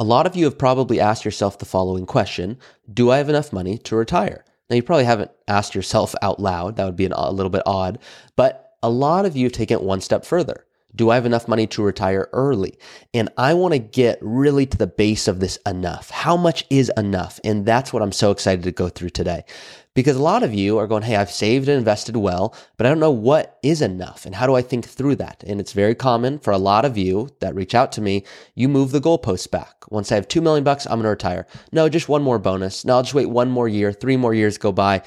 [0.00, 2.58] A lot of you have probably asked yourself the following question
[2.90, 4.46] Do I have enough money to retire?
[4.70, 6.76] Now, you probably haven't asked yourself out loud.
[6.76, 7.98] That would be an, a little bit odd.
[8.34, 10.64] But a lot of you have taken it one step further.
[10.94, 12.78] Do I have enough money to retire early?
[13.12, 16.08] And I want to get really to the base of this enough.
[16.08, 17.38] How much is enough?
[17.44, 19.44] And that's what I'm so excited to go through today.
[19.92, 22.88] Because a lot of you are going, Hey, I've saved and invested well, but I
[22.88, 25.42] don't know what is enough and how do I think through that?
[25.44, 28.24] And it's very common for a lot of you that reach out to me.
[28.54, 29.90] You move the goalposts back.
[29.90, 31.46] Once I have 2 million bucks, I'm going to retire.
[31.72, 32.84] No, just one more bonus.
[32.84, 35.02] No, I'll just wait one more year, three more years go by.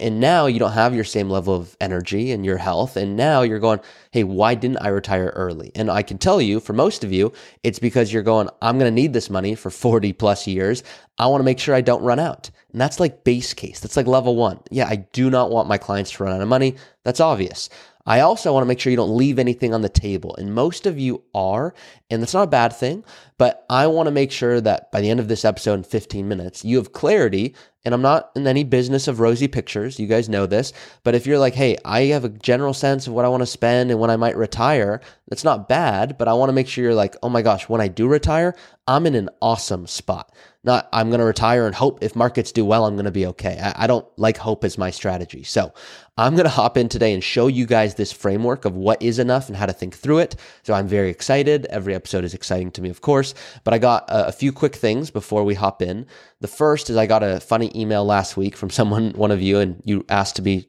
[0.00, 2.96] And now you don't have your same level of energy and your health.
[2.96, 5.70] And now you're going, Hey, why didn't I retire early?
[5.76, 8.90] And I can tell you for most of you, it's because you're going, I'm going
[8.90, 10.82] to need this money for 40 plus years.
[11.18, 12.50] I want to make sure I don't run out.
[12.74, 13.78] And that's like base case.
[13.78, 14.58] That's like level one.
[14.68, 16.74] Yeah, I do not want my clients to run out of money.
[17.04, 17.70] That's obvious.
[18.04, 20.34] I also want to make sure you don't leave anything on the table.
[20.34, 21.72] And most of you are,
[22.14, 23.04] and that's not a bad thing,
[23.36, 26.28] but I want to make sure that by the end of this episode in 15
[26.28, 27.54] minutes, you have clarity.
[27.84, 30.00] And I'm not in any business of rosy pictures.
[30.00, 30.72] You guys know this.
[31.02, 33.46] But if you're like, hey, I have a general sense of what I want to
[33.46, 36.16] spend and when I might retire, that's not bad.
[36.16, 38.54] But I want to make sure you're like, oh my gosh, when I do retire,
[38.86, 40.34] I'm in an awesome spot.
[40.62, 43.26] Not, I'm going to retire and hope if markets do well, I'm going to be
[43.26, 43.60] okay.
[43.62, 45.42] I, I don't like hope as my strategy.
[45.42, 45.74] So
[46.16, 49.18] I'm going to hop in today and show you guys this framework of what is
[49.18, 50.36] enough and how to think through it.
[50.62, 51.66] So I'm very excited.
[51.66, 53.32] Every episode is exciting to me, of course,
[53.64, 56.06] but I got a, a few quick things before we hop in.
[56.40, 59.58] The first is I got a funny email last week from someone, one of you,
[59.58, 60.68] and you asked to be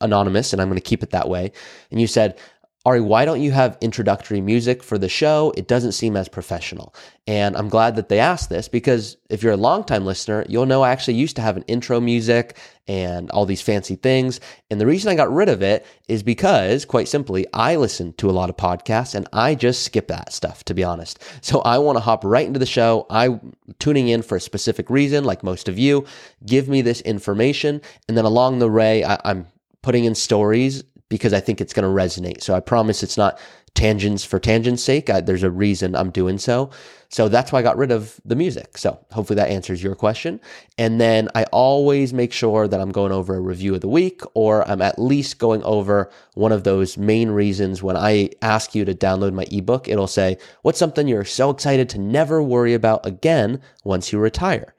[0.00, 1.52] anonymous, and I'm going to keep it that way.
[1.92, 2.40] And you said,
[2.86, 5.54] Ari, why don't you have introductory music for the show?
[5.56, 6.94] It doesn't seem as professional.
[7.26, 10.82] And I'm glad that they asked this because if you're a longtime listener, you'll know
[10.82, 14.38] I actually used to have an intro music and all these fancy things.
[14.70, 18.28] And the reason I got rid of it is because, quite simply, I listen to
[18.28, 21.24] a lot of podcasts and I just skip that stuff, to be honest.
[21.40, 23.06] So I want to hop right into the show.
[23.08, 26.04] I'm tuning in for a specific reason, like most of you.
[26.44, 27.80] Give me this information.
[28.08, 29.46] And then along the way, I, I'm
[29.80, 30.84] putting in stories
[31.14, 32.42] because I think it's going to resonate.
[32.42, 33.38] So I promise it's not
[33.76, 35.08] tangents for tangents sake.
[35.08, 36.70] I, there's a reason I'm doing so.
[37.08, 38.76] So that's why I got rid of the music.
[38.76, 40.40] So hopefully that answers your question.
[40.76, 44.22] And then I always make sure that I'm going over a review of the week
[44.34, 48.84] or I'm at least going over one of those main reasons when I ask you
[48.84, 53.06] to download my ebook, it'll say, what's something you're so excited to never worry about
[53.06, 54.74] again once you retire?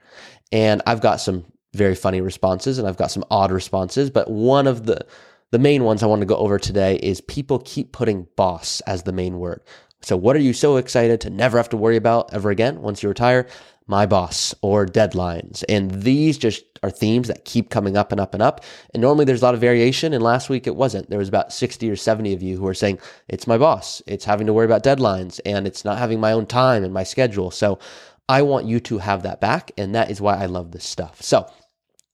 [0.52, 4.67] And I've got some very funny responses and I've got some odd responses, but one
[4.67, 5.06] of the
[5.51, 9.03] the main ones I want to go over today is people keep putting boss as
[9.03, 9.61] the main word.
[10.01, 13.01] So, what are you so excited to never have to worry about ever again once
[13.01, 13.47] you retire?
[13.88, 15.63] My boss or deadlines.
[15.69, 18.63] And these just are themes that keep coming up and up and up.
[18.94, 20.13] And normally there's a lot of variation.
[20.13, 21.09] And last week it wasn't.
[21.09, 24.01] There was about 60 or 70 of you who are saying, it's my boss.
[24.07, 27.03] It's having to worry about deadlines and it's not having my own time and my
[27.03, 27.51] schedule.
[27.51, 27.79] So,
[28.28, 29.72] I want you to have that back.
[29.78, 31.22] And that is why I love this stuff.
[31.22, 31.47] So,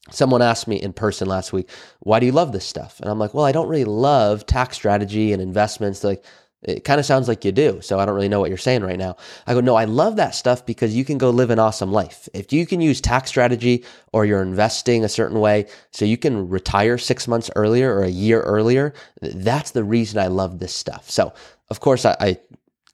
[0.10, 1.70] someone asked me in person last week,
[2.00, 3.00] why do you love this stuff?
[3.00, 6.00] And I'm like, well, I don't really love tax strategy and investments.
[6.00, 6.26] They're like,
[6.64, 7.82] it kind of sounds like you do.
[7.82, 9.16] So I don't really know what you're saying right now.
[9.48, 12.30] I go, no, I love that stuff because you can go live an awesome life.
[12.34, 16.50] If you can use tax strategy or you're investing a certain way so you can
[16.50, 21.10] retire six months earlier or a year earlier, that's the reason I love this stuff.
[21.10, 21.34] So
[21.70, 22.38] of course I, I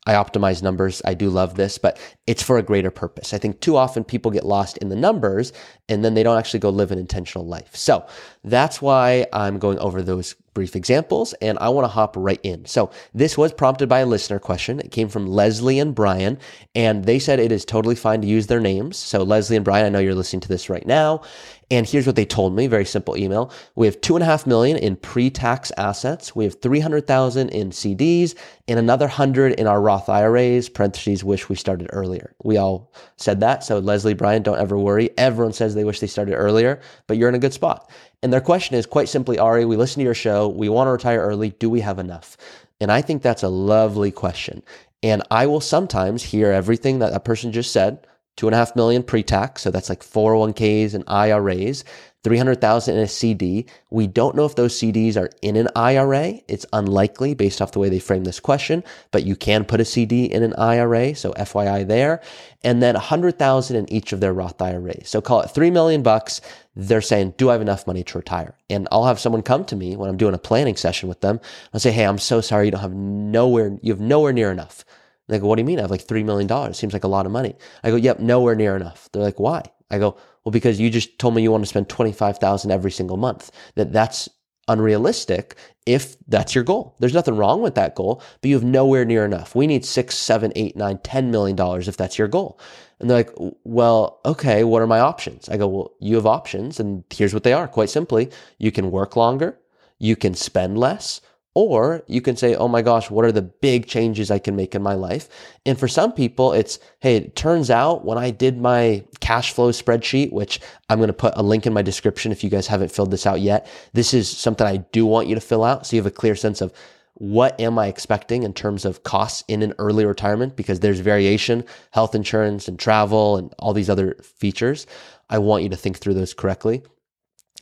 [0.07, 1.01] I optimize numbers.
[1.03, 3.33] I do love this, but it's for a greater purpose.
[3.33, 5.51] I think too often people get lost in the numbers
[5.89, 7.75] and then they don't actually go live an intentional life.
[7.75, 8.05] So
[8.49, 12.65] that's why I'm going over those brief examples and I want to hop right in.
[12.65, 14.79] So this was prompted by a listener question.
[14.79, 16.39] It came from Leslie and Brian
[16.73, 18.97] and they said it is totally fine to use their names.
[18.97, 21.21] So Leslie and Brian, I know you're listening to this right now.
[21.69, 22.65] And here's what they told me.
[22.65, 23.51] Very simple email.
[23.75, 26.35] We have two and a half million in pre-tax assets.
[26.35, 28.33] We have 300,000 in CDs
[28.67, 32.33] and another hundred in our Roth IRAs, parentheses, wish we started earlier.
[32.43, 33.63] We all said that.
[33.63, 35.11] So Leslie, Brian, don't ever worry.
[35.17, 37.91] Everyone says they wish they started earlier, but you're in a good spot.
[38.23, 40.47] And their question is quite simply, Ari, we listen to your show.
[40.47, 41.51] We want to retire early.
[41.51, 42.35] Do we have enough?
[42.79, 44.63] And I think that's a lovely question.
[45.03, 48.05] And I will sometimes hear everything that that person just said,
[48.37, 49.63] two and a half million pre-tax.
[49.63, 51.83] So that's like 401ks and IRAs.
[52.23, 53.65] 300,000 in a CD.
[53.89, 56.33] We don't know if those CDs are in an IRA.
[56.49, 59.85] It's unlikely based off the way they frame this question, but you can put a
[59.85, 61.15] CD in an IRA.
[61.15, 62.21] So FYI there.
[62.63, 65.07] And then 100,000 in each of their Roth IRAs.
[65.07, 66.41] So call it 3 million bucks.
[66.75, 68.55] They're saying, do I have enough money to retire?
[68.69, 71.39] And I'll have someone come to me when I'm doing a planning session with them.
[71.73, 72.65] I'll say, Hey, I'm so sorry.
[72.65, 74.83] You don't have nowhere, you have nowhere near enough.
[75.27, 75.79] They go, what do you mean?
[75.79, 76.73] I have like $3 million.
[76.73, 77.55] Seems like a lot of money.
[77.83, 79.09] I go, yep, nowhere near enough.
[79.11, 79.63] They're like, why?
[79.91, 83.17] I go, well, because you just told me you want to spend 25,000 every single
[83.17, 83.51] month.
[83.75, 84.29] That that's
[84.67, 86.95] unrealistic if that's your goal.
[86.99, 89.55] There's nothing wrong with that goal, but you have nowhere near enough.
[89.55, 92.59] We need six, seven, eight, nine, ten million dollars if that's your goal.
[92.99, 93.31] And they're like,
[93.63, 95.47] well, okay, what are my options?
[95.49, 97.67] I go, well, you have options, and here's what they are.
[97.67, 99.57] Quite simply, you can work longer,
[99.99, 101.21] you can spend less,
[101.57, 104.75] or you can say, oh my gosh, what are the big changes I can make
[104.75, 105.27] in my life?
[105.65, 109.71] And for some people, it's, hey, it turns out when I did my cash flow
[109.71, 110.59] spreadsheet, which
[110.89, 113.25] I'm going to put a link in my description if you guys haven't filled this
[113.25, 116.11] out yet, this is something I do want you to fill out so you have
[116.11, 116.71] a clear sense of
[117.15, 120.55] what am I expecting in terms of costs in an early retirement?
[120.55, 124.85] Because there's variation, health insurance and travel and all these other features.
[125.27, 126.83] I want you to think through those correctly.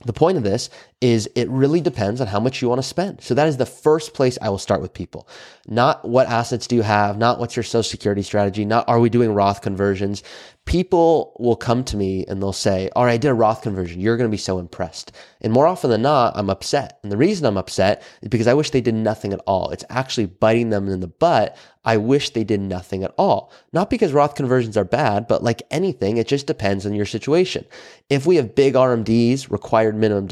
[0.04, 0.70] The point of this
[1.02, 3.22] is it really depends on how much you want to spend.
[3.22, 5.28] So that is the first place I will start with people.
[5.68, 9.10] Not what assets do you have, not what's your social security strategy, not are we
[9.10, 10.24] doing Roth conversions.
[10.66, 14.00] People will come to me and they'll say, all right, I did a Roth conversion.
[14.00, 15.12] You're going to be so impressed.
[15.42, 16.98] And more often than not, I'm upset.
[17.04, 19.70] And the reason I'm upset is because I wish they did nothing at all.
[19.70, 21.56] It's actually biting them in the butt.
[21.84, 23.52] I wish they did nothing at all.
[23.72, 27.66] Not because Roth conversions are bad, but like anything, it just depends on your situation.
[28.10, 30.26] If we have big RMDs, required minimum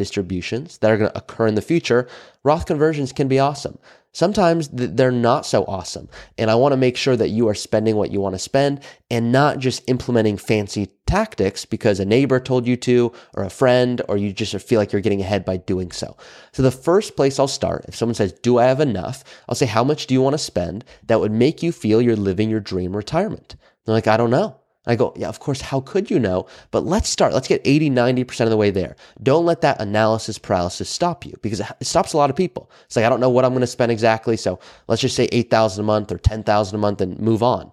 [0.64, 2.08] distributions, that are going to occur in the future,
[2.44, 3.78] Roth conversions can be awesome.
[4.16, 6.08] Sometimes they're not so awesome.
[6.38, 8.82] And I want to make sure that you are spending what you want to spend
[9.10, 14.04] and not just implementing fancy tactics because a neighbor told you to, or a friend,
[14.08, 16.16] or you just feel like you're getting ahead by doing so.
[16.52, 19.24] So the first place I'll start, if someone says, do I have enough?
[19.50, 22.16] I'll say, how much do you want to spend that would make you feel you're
[22.16, 23.56] living your dream retirement?
[23.86, 24.60] They're like, I don't know.
[24.86, 26.46] I go, yeah, of course, how could you know?
[26.72, 27.34] But let's start.
[27.34, 28.96] Let's get 80, 90% of the way there.
[29.22, 32.70] Don't let that analysis paralysis stop you because it stops a lot of people.
[32.86, 34.36] It's like, I don't know what I'm going to spend exactly.
[34.36, 37.72] So let's just say 8,000 a month or 10,000 a month and move on.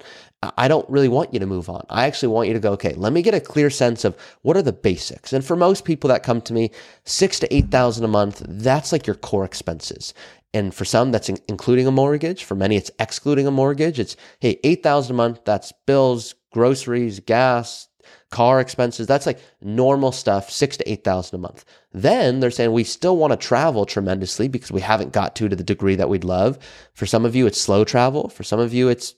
[0.56, 1.84] I don't really want you to move on.
[1.90, 4.56] I actually want you to go, okay, let me get a clear sense of what
[4.56, 5.34] are the basics.
[5.34, 6.70] And for most people that come to me,
[7.04, 10.14] six to 8,000 a month, that's like your core expenses.
[10.52, 12.42] And for some, that's including a mortgage.
[12.42, 14.00] For many, it's excluding a mortgage.
[14.00, 17.88] It's, hey, 8,000 a month, that's bills, groceries, gas,
[18.30, 19.06] car expenses.
[19.06, 21.64] That's like normal stuff, six to 8,000 a month.
[21.92, 25.56] Then they're saying we still want to travel tremendously because we haven't got to to
[25.56, 26.58] the degree that we'd love.
[26.94, 28.28] For some of you, it's slow travel.
[28.28, 29.16] For some of you, it's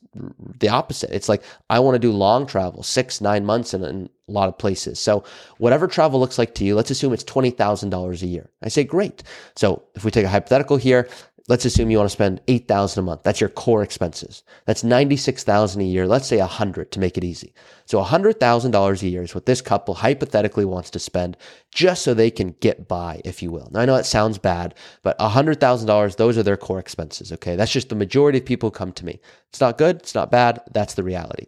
[0.59, 1.11] the opposite.
[1.14, 4.49] It's like, I want to do long travel, six, nine months in, in a lot
[4.49, 4.99] of places.
[4.99, 5.25] So
[5.59, 8.49] whatever travel looks like to you, let's assume it's $20,000 a year.
[8.62, 9.23] I say, great.
[9.56, 11.09] So if we take a hypothetical here,
[11.49, 13.25] Let's assume you want to spend 8000 a month.
[13.25, 14.44] That's your core expenses.
[14.65, 16.06] That's 96000 a year.
[16.06, 17.53] Let's say 100 to make it easy.
[17.85, 21.37] So $100,000 a year is what this couple hypothetically wants to spend
[21.73, 23.69] just so they can get by, if you will.
[23.73, 27.33] Now, I know that sounds bad, but $100,000, those are their core expenses.
[27.33, 27.56] Okay.
[27.56, 29.21] That's just the majority of people come to me.
[29.49, 29.97] It's not good.
[29.97, 30.61] It's not bad.
[30.71, 31.47] That's the reality.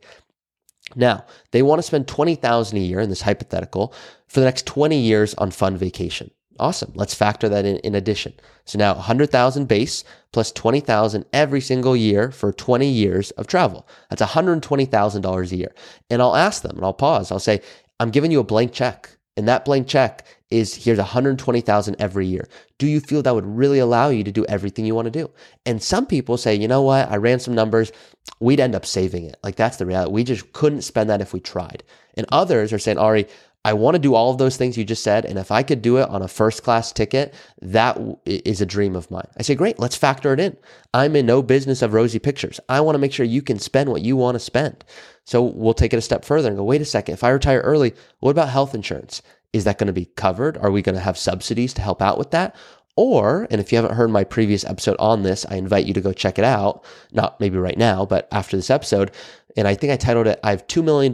[0.96, 3.94] Now, they want to spend 20,000 a year in this hypothetical
[4.26, 6.30] for the next 20 years on fun vacation.
[6.58, 6.92] Awesome.
[6.94, 8.32] Let's factor that in in addition.
[8.64, 13.86] So now 100,000 base plus 20,000 every single year for 20 years of travel.
[14.10, 15.74] That's $120,000 a year.
[16.10, 17.30] And I'll ask them and I'll pause.
[17.30, 17.60] I'll say,
[18.00, 19.10] I'm giving you a blank check.
[19.36, 22.48] And that blank check is here's 120,000 every year.
[22.78, 25.30] Do you feel that would really allow you to do everything you want to do?
[25.66, 27.10] And some people say, you know what?
[27.10, 27.90] I ran some numbers.
[28.38, 29.36] We'd end up saving it.
[29.42, 30.12] Like that's the reality.
[30.12, 31.82] We just couldn't spend that if we tried.
[32.16, 33.26] And others are saying, Ari,
[33.64, 35.24] I want to do all of those things you just said.
[35.24, 37.32] And if I could do it on a first class ticket,
[37.62, 39.28] that is a dream of mine.
[39.38, 40.56] I say, great, let's factor it in.
[40.92, 42.60] I'm in no business of rosy pictures.
[42.68, 44.84] I want to make sure you can spend what you want to spend.
[45.24, 47.60] So we'll take it a step further and go, wait a second, if I retire
[47.60, 49.22] early, what about health insurance?
[49.54, 50.58] Is that going to be covered?
[50.58, 52.54] Are we going to have subsidies to help out with that?
[52.96, 56.00] Or, and if you haven't heard my previous episode on this, I invite you to
[56.00, 56.84] go check it out.
[57.12, 59.10] Not maybe right now, but after this episode.
[59.56, 61.12] And I think I titled it, I have $2 million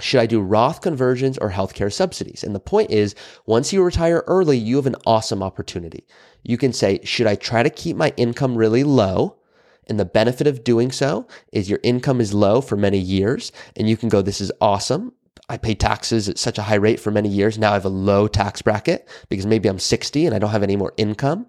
[0.00, 2.42] should I do Roth conversions or healthcare subsidies?
[2.42, 3.14] And the point is,
[3.46, 6.04] once you retire early, you have an awesome opportunity.
[6.42, 9.36] You can say, should I try to keep my income really low?
[9.86, 13.88] And the benefit of doing so is your income is low for many years and
[13.88, 15.12] you can go, this is awesome.
[15.48, 17.58] I pay taxes at such a high rate for many years.
[17.58, 20.62] Now I have a low tax bracket because maybe I'm 60 and I don't have
[20.62, 21.46] any more income.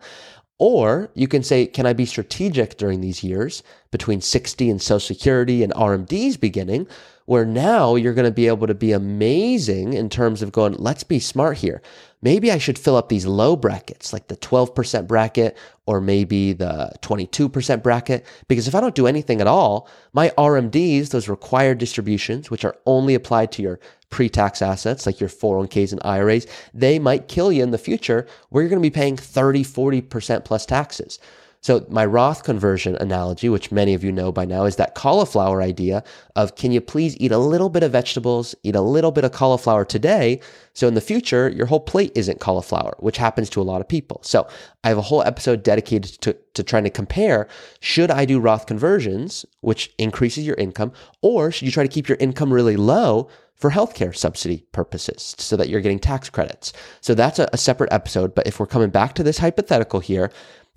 [0.57, 5.15] Or you can say, can I be strategic during these years between 60 and Social
[5.15, 6.87] Security and RMDs beginning,
[7.25, 11.03] where now you're going to be able to be amazing in terms of going, let's
[11.03, 11.81] be smart here.
[12.21, 16.91] Maybe I should fill up these low brackets, like the 12% bracket or maybe the
[17.01, 22.49] 22% bracket, because if I don't do anything at all, my RMDs, those required distributions,
[22.49, 23.79] which are only applied to your
[24.09, 28.63] pre-tax assets like your 401ks and IRAs, they might kill you in the future where
[28.63, 31.19] you're going to be paying 30, 40% plus taxes.
[31.65, 35.63] So, my Roth conversion analogy, which many of you know by now, is that cauliflower
[35.63, 36.03] idea
[36.35, 39.31] of can you please eat a little bit of vegetables, eat a little bit of
[39.31, 40.41] cauliflower today?
[40.73, 43.87] So, in the future, your whole plate isn't cauliflower, which happens to a lot of
[43.87, 44.19] people.
[44.21, 44.47] So,
[44.83, 47.47] I have a whole episode dedicated to, to trying to compare
[47.79, 50.91] should I do Roth conversions, which increases your income,
[51.23, 53.27] or should you try to keep your income really low?
[53.55, 56.73] For healthcare subsidy purposes so that you're getting tax credits.
[57.01, 58.35] So that's a, a, separate episode.
[58.35, 60.31] But if we're coming back to this hypothetical here,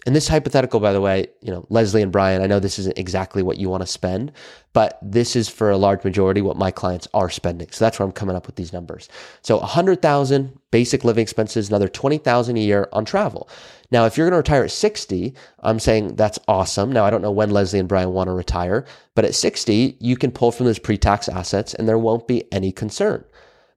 [0.07, 2.97] and this hypothetical, by the way, you know, Leslie and Brian, I know this isn't
[2.97, 4.33] exactly what you want to spend,
[4.73, 7.69] but this is for a large majority what my clients are spending.
[7.73, 9.09] So that's where I'm coming up with these numbers.
[9.43, 13.49] So 100,000 basic living expenses, another 20,000 a year on travel.
[13.91, 16.93] Now, if you're going to retire at 60, I'm saying that's awesome.
[16.93, 18.85] Now, I don't know when Leslie and Brian want to retire,
[19.15, 22.71] but at 60, you can pull from those pre-tax assets and there won't be any
[22.71, 23.25] concern.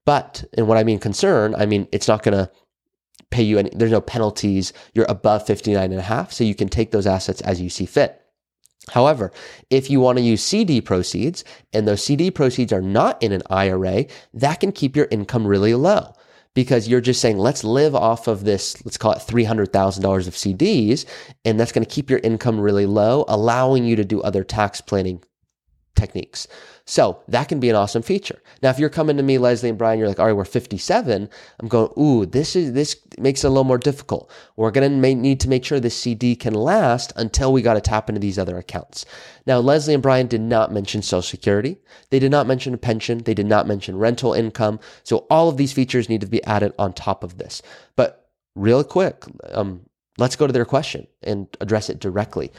[0.06, 2.52] But, and what I mean concern, I mean, it's not going to
[3.30, 4.74] pay you any, there's no penalties.
[4.94, 6.34] You're above 59 and a half.
[6.34, 8.18] So you can take those assets as you see fit.
[8.90, 9.32] However,
[9.70, 13.44] if you want to use CD proceeds and those CD proceeds are not in an
[13.50, 16.14] IRA, that can keep your income really low
[16.53, 21.05] because you're just saying, let's live off of this, let's call it $300,000 of CDs,
[21.46, 24.81] and that's going to keep your income really low, allowing you to do other tax
[24.81, 25.24] planning
[25.96, 26.48] techniques.
[26.92, 28.44] So that can be an awesome feature.
[28.62, 31.30] Now, if you're coming to me, Leslie and Brian, you're like, all right, we're 57.
[31.62, 34.30] I'm going, ooh, this is this makes it a little more difficult.
[34.58, 38.10] We're gonna need to make sure this CD can last until we got to tap
[38.10, 39.06] into these other accounts.
[39.46, 41.78] Now, Leslie and Brian did not mention Social Security.
[42.10, 43.20] They did not mention a pension.
[43.20, 44.82] They did not mention rental income.
[45.04, 47.62] So all of these features need to be added on top of this.
[47.96, 49.86] But real quick, um,
[50.18, 52.52] let's go to their question and address it directly.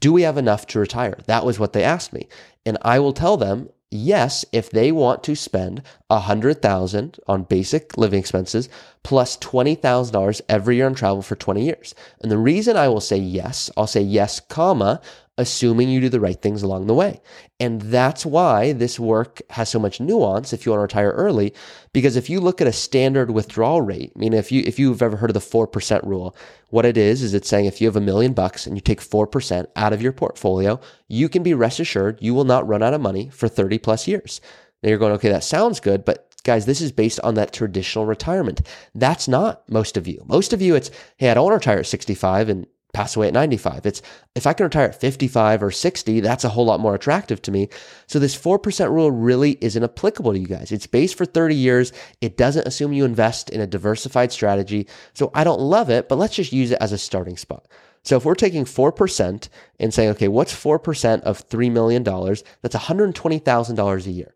[0.00, 1.18] Do we have enough to retire?
[1.26, 2.26] That was what they asked me.
[2.66, 7.44] And I will tell them, yes, if they want to spend a hundred thousand on
[7.44, 8.68] basic living expenses
[9.02, 11.94] plus twenty thousand dollars every year on travel for 20 years.
[12.22, 15.00] And the reason I will say yes, I'll say yes, comma,
[15.40, 17.20] assuming you do the right things along the way.
[17.58, 21.54] And that's why this work has so much nuance if you want to retire early.
[21.92, 25.02] Because if you look at a standard withdrawal rate, I mean, if you, if you've
[25.02, 26.36] ever heard of the 4% rule,
[26.68, 29.00] what it is, is it's saying if you have a million bucks and you take
[29.00, 30.78] 4% out of your portfolio,
[31.08, 34.06] you can be rest assured you will not run out of money for 30 plus
[34.06, 34.40] years.
[34.82, 38.06] Now you're going, okay, that sounds good, but guys, this is based on that traditional
[38.06, 38.66] retirement.
[38.94, 40.22] That's not most of you.
[40.26, 43.28] Most of you, it's, hey, I don't want to retire at 65 and pass away
[43.28, 43.86] at 95.
[43.86, 44.02] It's
[44.34, 47.50] if I can retire at 55 or 60, that's a whole lot more attractive to
[47.50, 47.68] me.
[48.06, 50.72] So this 4% rule really isn't applicable to you guys.
[50.72, 51.92] It's based for 30 years.
[52.20, 54.86] It doesn't assume you invest in a diversified strategy.
[55.14, 57.66] So I don't love it, but let's just use it as a starting spot.
[58.02, 62.02] So if we're taking 4% and saying, okay, what's 4% of $3 million?
[62.02, 64.34] That's $120,000 a year.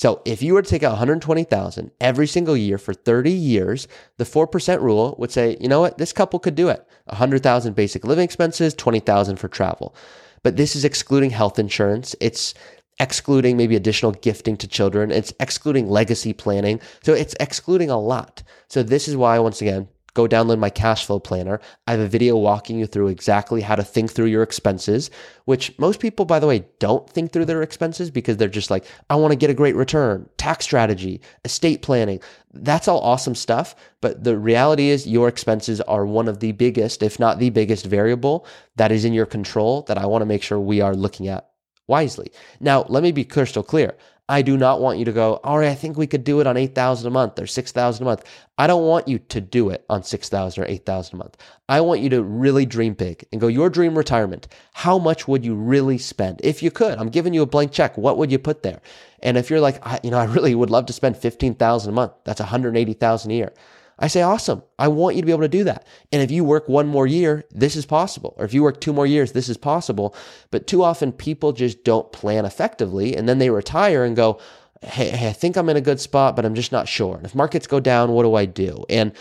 [0.00, 4.24] So if you were to take out 120,000 every single year for 30 years, the
[4.24, 5.98] 4% rule would say, you know what?
[5.98, 6.82] This couple could do it.
[7.04, 9.94] 100,000 basic living expenses, 20,000 for travel.
[10.42, 12.16] But this is excluding health insurance.
[12.18, 12.54] It's
[12.98, 15.10] excluding maybe additional gifting to children.
[15.10, 16.80] It's excluding legacy planning.
[17.02, 18.42] So it's excluding a lot.
[18.68, 21.60] So this is why, once again, go download my cash flow planner.
[21.86, 25.10] I have a video walking you through exactly how to think through your expenses,
[25.44, 28.84] which most people, by the way, don't think through their expenses because they're just like,
[29.08, 32.20] I want to get a great return, tax strategy, estate planning.
[32.52, 33.74] That's all awesome stuff.
[34.00, 37.86] But the reality is, your expenses are one of the biggest, if not the biggest
[37.86, 41.28] variable that is in your control that I want to make sure we are looking
[41.28, 41.50] at
[41.86, 42.32] wisely.
[42.60, 43.96] Now, let me be crystal clear.
[44.30, 46.46] I do not want you to go, all right, I think we could do it
[46.46, 48.24] on 8,000 a month or 6,000 a month.
[48.56, 51.36] I don't want you to do it on 6,000 or 8,000 a month.
[51.68, 54.46] I want you to really dream big and go, your dream retirement.
[54.72, 56.40] How much would you really spend?
[56.44, 57.98] If you could, I'm giving you a blank check.
[57.98, 58.80] What would you put there?
[59.20, 61.92] And if you're like, I, you know, I really would love to spend 15,000 a
[61.92, 62.12] month.
[62.22, 63.52] That's 180,000 a year.
[64.00, 64.62] I say, awesome.
[64.78, 65.86] I want you to be able to do that.
[66.10, 68.34] And if you work one more year, this is possible.
[68.38, 70.16] Or if you work two more years, this is possible.
[70.50, 74.40] But too often people just don't plan effectively and then they retire and go,
[74.82, 77.16] Hey, hey, I think I'm in a good spot, but I'm just not sure.
[77.16, 78.86] And if markets go down, what do I do?
[78.88, 79.12] And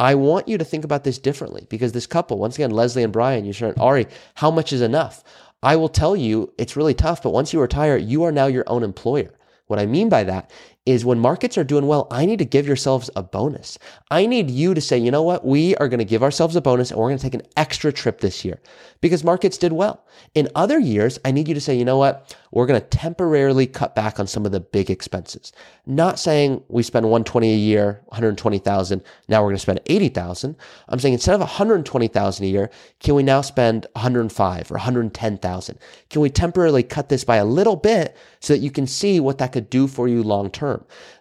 [0.00, 3.12] I want you to think about this differently because this couple, once again, Leslie and
[3.12, 5.22] Brian, you said, Ari, how much is enough?
[5.62, 8.64] I will tell you it's really tough, but once you retire, you are now your
[8.66, 9.32] own employer.
[9.68, 10.50] What I mean by that
[10.86, 13.76] is when markets are doing well, I need to give yourselves a bonus.
[14.10, 15.44] I need you to say, you know what?
[15.44, 17.92] We are going to give ourselves a bonus and we're going to take an extra
[17.92, 18.60] trip this year
[19.00, 20.06] because markets did well.
[20.34, 22.36] In other years, I need you to say, you know what?
[22.52, 25.52] We're going to temporarily cut back on some of the big expenses.
[25.86, 29.02] Not saying we spend 120 a year, 120,000.
[29.28, 30.56] Now we're going to spend 80,000.
[30.88, 35.78] I'm saying instead of 120,000 a year, can we now spend 105 or 110,000?
[36.10, 39.38] Can we temporarily cut this by a little bit so that you can see what
[39.38, 40.75] that could do for you long term?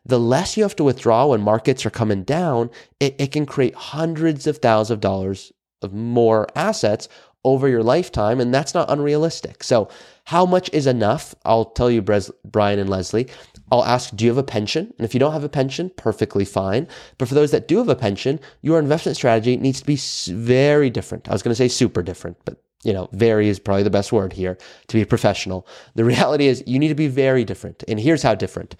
[0.05, 2.69] The less you have to withdraw when markets are coming down,
[2.99, 7.07] it, it can create hundreds of thousands of dollars of more assets
[7.45, 9.63] over your lifetime, and that's not unrealistic.
[9.63, 9.87] So,
[10.25, 11.35] how much is enough?
[11.45, 13.27] I'll tell you, Brian and Leslie.
[13.71, 14.91] I'll ask, do you have a pension?
[14.97, 16.87] And if you don't have a pension, perfectly fine.
[17.19, 19.97] But for those that do have a pension, your investment strategy needs to be
[20.33, 21.29] very different.
[21.29, 24.11] I was going to say super different, but you know, very is probably the best
[24.11, 24.57] word here
[24.87, 25.67] to be a professional.
[25.95, 27.83] The reality is you need to be very different.
[27.87, 28.75] And here's how different.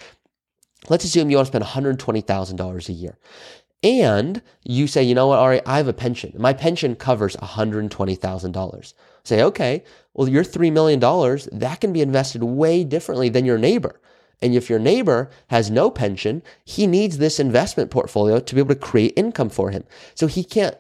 [0.90, 1.64] Let's assume you want to spend
[2.00, 3.18] $120,000 a year.
[3.84, 6.34] And you say, you know what, Ari, I have a pension.
[6.38, 8.94] My pension covers $120,000.
[9.24, 11.00] Say, okay, well, your $3 million,
[11.60, 14.00] that can be invested way differently than your neighbor.
[14.42, 18.74] And if your neighbor has no pension, he needs this investment portfolio to be able
[18.74, 19.84] to create income for him.
[20.14, 20.76] So he can't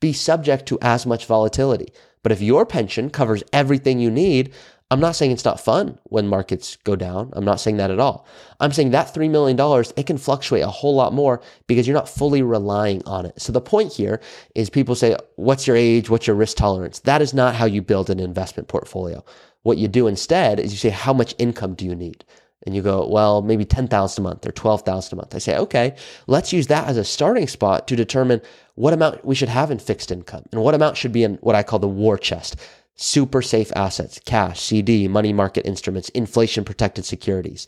[0.00, 1.92] be subject to as much volatility.
[2.22, 4.52] But if your pension covers everything you need,
[4.88, 7.30] I'm not saying it's not fun when markets go down.
[7.32, 8.24] I'm not saying that at all.
[8.60, 9.58] I'm saying that $3 million,
[9.96, 13.40] it can fluctuate a whole lot more because you're not fully relying on it.
[13.40, 14.20] So the point here
[14.54, 16.08] is people say, what's your age?
[16.08, 17.00] What's your risk tolerance?
[17.00, 19.24] That is not how you build an investment portfolio.
[19.64, 22.24] What you do instead is you say, how much income do you need?
[22.64, 25.34] And you go, well, maybe 10,000 a month or 12,000 a month.
[25.34, 25.96] I say, okay,
[26.28, 28.40] let's use that as a starting spot to determine
[28.76, 31.56] what amount we should have in fixed income and what amount should be in what
[31.56, 32.56] I call the war chest
[32.96, 37.66] super safe assets, cash, CD, money market instruments, inflation protected securities.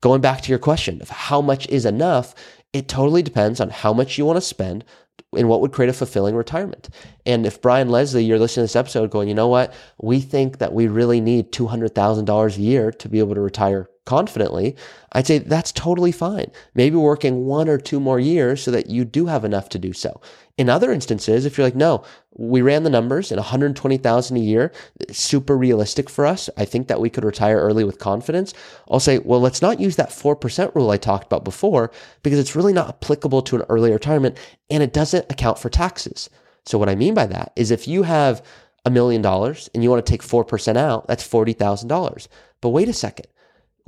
[0.00, 2.34] Going back to your question of how much is enough,
[2.72, 4.84] it totally depends on how much you want to spend
[5.34, 6.88] and what would create a fulfilling retirement.
[7.24, 9.72] And if Brian Leslie, you're listening to this episode going, you know what?
[10.00, 14.74] We think that we really need $200,000 a year to be able to retire confidently,
[15.12, 16.50] I'd say that's totally fine.
[16.74, 19.92] Maybe working one or two more years so that you do have enough to do
[19.92, 20.20] so.
[20.56, 24.72] In other instances, if you're like, no, we ran the numbers and 120,000 a year,
[25.10, 26.48] super realistic for us.
[26.56, 28.54] I think that we could retire early with confidence.
[28.90, 31.90] I'll say, well, let's not use that 4% rule I talked about before
[32.22, 34.38] because it's really not applicable to an early retirement
[34.70, 36.30] and it doesn't account for taxes.
[36.64, 38.42] So what I mean by that is if you have
[38.84, 42.28] a million dollars and you want to take 4% out, that's $40,000.
[42.60, 43.26] But wait a second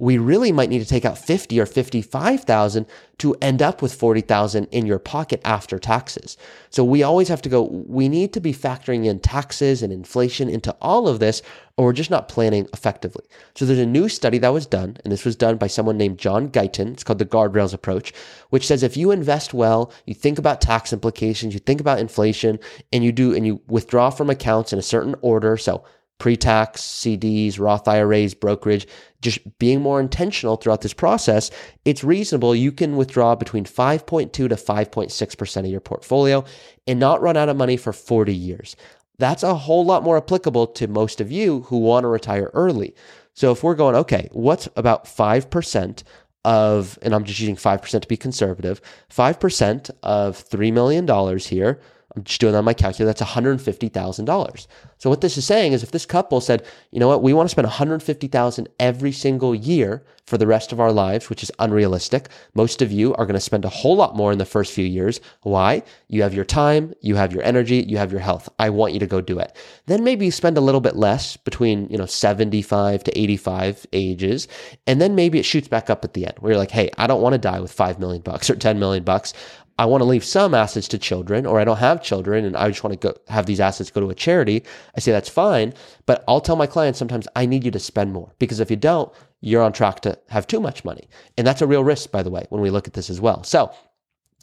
[0.00, 2.86] we really might need to take out 50 or 55,000
[3.18, 6.36] to end up with 40,000 in your pocket after taxes.
[6.70, 10.48] So we always have to go, we need to be factoring in taxes and inflation
[10.48, 11.42] into all of this,
[11.76, 13.24] or we're just not planning effectively.
[13.56, 16.18] So there's a new study that was done, and this was done by someone named
[16.18, 16.92] John Guyton.
[16.92, 18.12] It's called the guardrails approach,
[18.50, 22.60] which says if you invest well, you think about tax implications, you think about inflation,
[22.92, 25.56] and you do, and you withdraw from accounts in a certain order.
[25.56, 25.84] So
[26.18, 28.86] pre-tax CDs, Roth IRAs, brokerage,
[29.20, 31.50] just being more intentional throughout this process,
[31.84, 36.44] it's reasonable you can withdraw between 5.2 to 5.6% of your portfolio
[36.86, 38.76] and not run out of money for 40 years.
[39.18, 42.94] That's a whole lot more applicable to most of you who want to retire early.
[43.34, 46.02] So if we're going, okay, what's about 5%
[46.44, 51.80] of, and I'm just using 5% to be conservative, 5% of $3 million here
[52.16, 53.06] I'm just doing that on my calculator.
[53.06, 54.66] That's $150,000.
[54.96, 57.48] So what this is saying is if this couple said, you know what, we want
[57.48, 62.28] to spend 150,000 every single year for the rest of our lives, which is unrealistic.
[62.54, 64.84] Most of you are going to spend a whole lot more in the first few
[64.84, 65.20] years.
[65.42, 65.82] Why?
[66.08, 68.48] You have your time, you have your energy, you have your health.
[68.58, 69.54] I want you to go do it.
[69.86, 74.48] Then maybe you spend a little bit less between, you know, 75 to 85 ages,
[74.86, 77.06] and then maybe it shoots back up at the end where you're like, "Hey, I
[77.06, 79.32] don't want to die with 5 million bucks or 10 million bucks.
[79.78, 82.68] I want to leave some assets to children, or I don't have children and I
[82.68, 84.64] just want to go have these assets go to a charity.
[84.96, 85.72] I say that's fine,
[86.04, 88.76] but I'll tell my clients sometimes I need you to spend more because if you
[88.76, 91.08] don't, you're on track to have too much money.
[91.36, 93.44] And that's a real risk, by the way, when we look at this as well.
[93.44, 93.72] So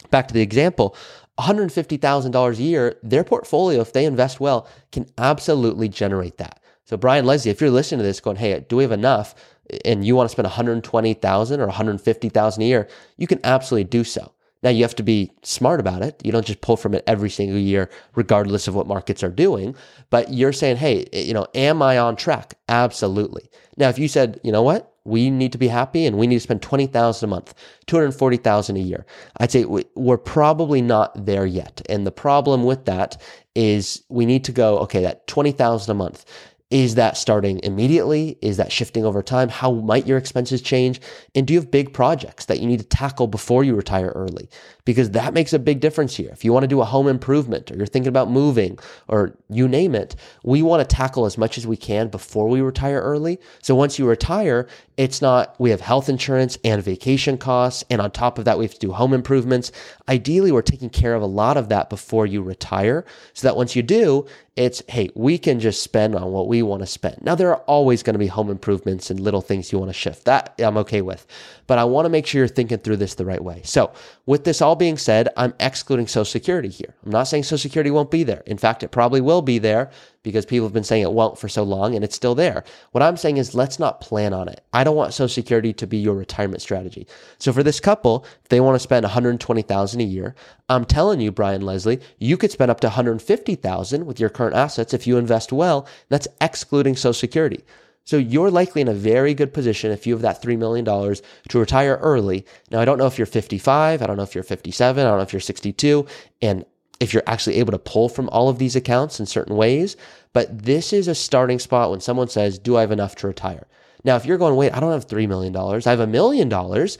[0.09, 0.95] back to the example,
[1.37, 6.61] $150,000 a year, their portfolio, if they invest well, can absolutely generate that.
[6.85, 9.35] So Brian Leslie, if you're listening to this going, hey, do we have enough?
[9.83, 14.31] And you want to spend 120,000 or 150,000 a year, you can absolutely do so.
[14.65, 16.19] Now you have to be smart about it.
[16.25, 19.75] You don't just pull from it every single year, regardless of what markets are doing.
[20.09, 22.55] But you're saying, hey, eh, you know, am I on track?
[22.67, 23.47] Absolutely.
[23.77, 26.37] Now, if you said, you know what, we need to be happy and we need
[26.37, 27.53] to spend 20,000 a month,
[27.85, 29.05] 240,000 a year.
[29.37, 31.83] I'd say we're probably not there yet.
[31.87, 33.21] And the problem with that
[33.53, 36.25] is we need to go, okay, that 20,000 a month
[36.71, 38.37] is that starting immediately?
[38.41, 39.49] Is that shifting over time?
[39.49, 40.99] How might your expenses change?
[41.35, 44.49] And do you have big projects that you need to tackle before you retire early?
[44.85, 46.29] Because that makes a big difference here.
[46.31, 49.67] If you want to do a home improvement or you're thinking about moving or you
[49.67, 53.39] name it, we want to tackle as much as we can before we retire early.
[53.63, 54.67] So once you retire,
[54.97, 57.83] it's not, we have health insurance and vacation costs.
[57.89, 59.71] And on top of that, we have to do home improvements.
[60.07, 63.75] Ideally, we're taking care of a lot of that before you retire so that once
[63.75, 67.17] you do, it's, hey, we can just spend on what we want to spend.
[67.21, 69.93] Now, there are always going to be home improvements and little things you want to
[69.93, 70.25] shift.
[70.25, 71.27] That I'm okay with.
[71.67, 73.61] But I want to make sure you're thinking through this the right way.
[73.63, 73.91] So,
[74.25, 76.93] with this all being said, I'm excluding Social Security here.
[77.05, 78.43] I'm not saying Social Security won't be there.
[78.45, 79.89] In fact, it probably will be there
[80.25, 82.63] because people have been saying it won't for so long and it's still there.
[82.91, 84.61] What I'm saying is let's not plan on it.
[84.73, 87.07] I don't want Social Security to be your retirement strategy.
[87.37, 90.35] So for this couple, if they want to spend 120,000 a year,
[90.67, 94.93] I'm telling you, Brian Leslie, you could spend up to 150,000 with your current assets
[94.93, 95.87] if you invest well.
[96.09, 97.63] That's excluding Social Security.
[98.05, 101.59] So you're likely in a very good position if you have that $3 million to
[101.59, 102.45] retire early.
[102.71, 104.01] Now, I don't know if you're 55.
[104.01, 105.05] I don't know if you're 57.
[105.05, 106.05] I don't know if you're 62.
[106.41, 106.65] And
[106.99, 109.97] if you're actually able to pull from all of these accounts in certain ways.
[110.33, 113.67] But this is a starting spot when someone says, Do I have enough to retire?
[114.05, 116.97] Now, if you're going, wait, I don't have $3 million, I have a million dollars.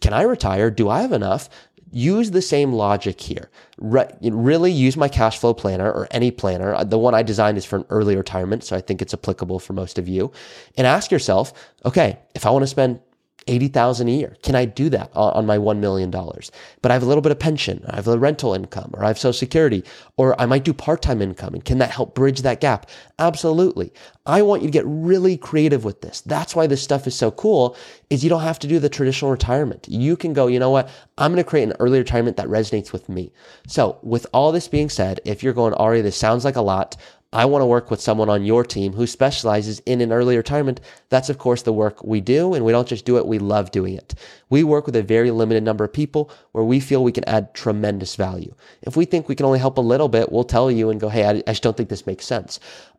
[0.00, 0.70] Can I retire?
[0.70, 1.48] Do I have enough?
[1.96, 3.50] Use the same logic here.
[3.78, 6.74] Re- really use my cash flow planner or any planner.
[6.74, 9.58] Uh, the one I designed is for an early retirement, so I think it's applicable
[9.60, 10.30] for most of you.
[10.76, 11.54] And ask yourself,
[11.86, 13.00] okay, if I want to spend
[13.46, 14.36] 80,000 a year.
[14.42, 16.10] Can I do that on, my $1 million?
[16.10, 19.08] But I have a little bit of pension, I have a rental income, or I
[19.08, 19.84] have social security,
[20.16, 21.54] or I might do part-time income.
[21.54, 22.90] And can that help bridge that gap?
[23.18, 23.92] Absolutely.
[24.26, 26.20] I want you to get really creative with this.
[26.22, 27.76] That's why this stuff is so cool
[28.10, 29.86] is you don't have to do the traditional retirement.
[29.88, 30.90] You can go, you know what?
[31.18, 33.32] I'm going to create an early retirement that resonates with me.
[33.68, 36.96] So with all this being said, if you're going, Ari, this sounds like a lot.
[37.36, 40.80] I want to work with someone on your team who specializes in an early retirement.
[41.10, 42.54] That's, of course, the work we do.
[42.54, 44.14] And we don't just do it, we love doing it.
[44.48, 47.52] We work with a very limited number of people where we feel we can add
[47.52, 48.54] tremendous value.
[48.80, 51.10] If we think we can only help a little bit, we'll tell you and go,
[51.10, 52.58] hey, I, I just don't think this makes sense.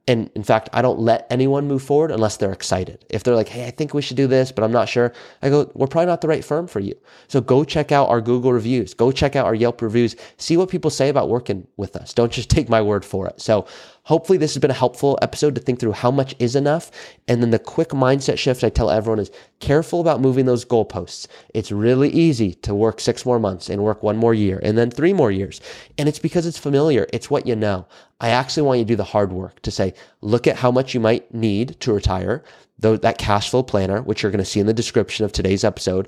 [0.10, 3.04] And in fact, I don't let anyone move forward unless they're excited.
[3.10, 5.50] If they're like, hey, I think we should do this, but I'm not sure, I
[5.50, 6.96] go, we're probably not the right firm for you.
[7.28, 10.70] So go check out our Google reviews, go check out our Yelp reviews, see what
[10.70, 12.14] people say about working with us.
[12.14, 13.42] Don't just take my word for it.
[13.42, 13.68] So
[14.08, 16.90] hopefully this has been a helpful episode to think through how much is enough.
[17.28, 21.28] And then the quick mindset shift I tell everyone is careful about moving those goalposts.
[21.54, 24.90] It's really easy to work six more months and work one more year and then
[24.90, 25.60] three more years.
[25.98, 27.06] And it's because it's familiar.
[27.12, 27.86] It's what you know.
[28.22, 30.94] I actually want you to do the hard work to say, look at how much
[30.94, 32.46] you might need to retire,
[32.80, 35.66] though that cash flow planner, which you're going to see in the description of today's
[35.66, 36.08] episode.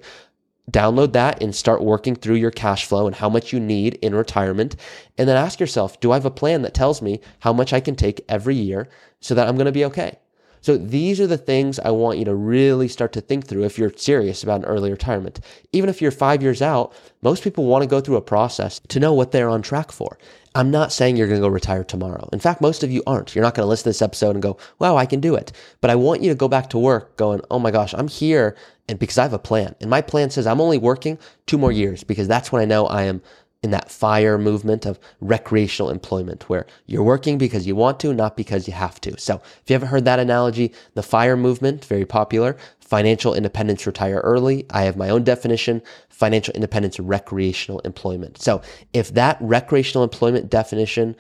[0.70, 4.14] Download that and start working through your cash flow and how much you need in
[4.14, 4.76] retirement.
[5.18, 7.80] And then ask yourself, do I have a plan that tells me how much I
[7.80, 8.88] can take every year
[9.20, 10.18] so that I'm going to be okay?
[10.62, 13.78] So these are the things I want you to really start to think through if
[13.78, 15.40] you're serious about an early retirement.
[15.72, 19.00] Even if you're five years out, most people want to go through a process to
[19.00, 20.18] know what they're on track for.
[20.56, 22.28] I'm not saying you're going to go retire tomorrow.
[22.34, 23.36] In fact, most of you aren't.
[23.36, 25.52] You're not going to listen to this episode and go, wow, I can do it.
[25.80, 28.56] But I want you to go back to work going, oh my gosh, I'm here
[28.88, 29.76] and because I have a plan.
[29.80, 32.88] And my plan says I'm only working two more years because that's when I know
[32.88, 33.22] I am
[33.62, 38.38] in that fire movement of recreational employment where you're working because you want to, not
[38.38, 39.20] because you have to.
[39.20, 42.56] So if you haven't heard that analogy, the fire movement, very popular,
[42.90, 44.66] financial independence, retire early.
[44.72, 48.42] I have my own definition, financial independence, recreational employment.
[48.42, 48.62] So
[48.94, 51.16] if that recreational employment definition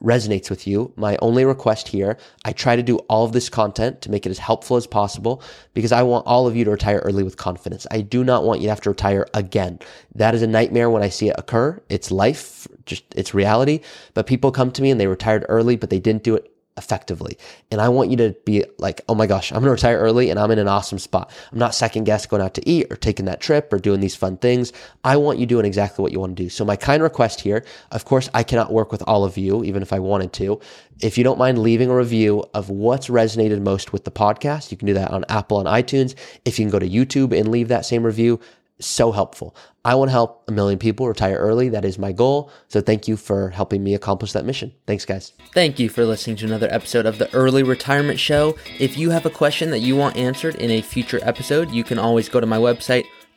[0.00, 4.00] resonates with you, my only request here, I try to do all of this content
[4.02, 5.42] to make it as helpful as possible
[5.74, 7.84] because I want all of you to retire early with confidence.
[7.90, 9.80] I do not want you to have to retire again.
[10.14, 11.82] That is a nightmare when I see it occur.
[11.88, 13.80] It's life, just it's reality.
[14.14, 17.36] But people come to me and they retired early, but they didn't do it effectively.
[17.70, 20.30] And I want you to be like, oh my gosh, I'm going to retire early
[20.30, 21.30] and I'm in an awesome spot.
[21.52, 24.16] I'm not second guess going out to eat or taking that trip or doing these
[24.16, 24.72] fun things.
[25.04, 26.48] I want you doing exactly what you want to do.
[26.48, 29.82] So my kind request here, of course, I cannot work with all of you, even
[29.82, 30.60] if I wanted to.
[31.00, 34.76] If you don't mind leaving a review of what's resonated most with the podcast, you
[34.76, 36.14] can do that on Apple and iTunes.
[36.44, 38.40] If you can go to YouTube and leave that same review,
[38.80, 39.56] so helpful.
[39.84, 41.68] I want to help a million people retire early.
[41.70, 42.50] That is my goal.
[42.68, 44.72] So thank you for helping me accomplish that mission.
[44.86, 45.32] Thanks, guys.
[45.54, 48.56] Thank you for listening to another episode of the Early Retirement Show.
[48.78, 51.98] If you have a question that you want answered in a future episode, you can
[51.98, 53.04] always go to my website,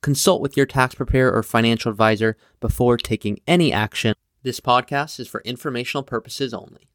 [0.00, 4.14] Consult with your tax preparer or financial advisor before taking any action
[4.46, 6.88] this podcast is for informational purposes only.